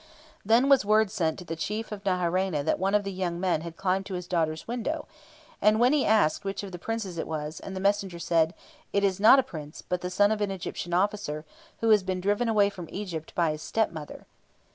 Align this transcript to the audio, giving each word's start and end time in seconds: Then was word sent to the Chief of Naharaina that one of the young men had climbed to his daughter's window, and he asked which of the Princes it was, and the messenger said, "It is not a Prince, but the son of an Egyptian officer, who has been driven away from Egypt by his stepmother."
Then 0.43 0.67
was 0.67 0.83
word 0.83 1.11
sent 1.11 1.37
to 1.37 1.45
the 1.45 1.55
Chief 1.55 1.91
of 1.91 2.03
Naharaina 2.03 2.65
that 2.65 2.79
one 2.79 2.95
of 2.95 3.03
the 3.03 3.11
young 3.11 3.39
men 3.39 3.61
had 3.61 3.77
climbed 3.77 4.07
to 4.07 4.15
his 4.15 4.25
daughter's 4.25 4.67
window, 4.67 5.05
and 5.61 5.77
he 5.93 6.07
asked 6.07 6.43
which 6.43 6.63
of 6.63 6.71
the 6.71 6.79
Princes 6.79 7.19
it 7.19 7.27
was, 7.27 7.59
and 7.59 7.75
the 7.75 7.79
messenger 7.79 8.17
said, 8.17 8.55
"It 8.93 9.03
is 9.03 9.19
not 9.19 9.37
a 9.37 9.43
Prince, 9.43 9.83
but 9.87 10.01
the 10.01 10.09
son 10.09 10.31
of 10.31 10.41
an 10.41 10.49
Egyptian 10.49 10.95
officer, 10.95 11.45
who 11.81 11.91
has 11.91 12.01
been 12.01 12.19
driven 12.19 12.49
away 12.49 12.71
from 12.71 12.89
Egypt 12.91 13.35
by 13.35 13.51
his 13.51 13.61
stepmother." 13.61 14.25